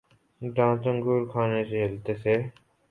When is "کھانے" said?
1.31-1.63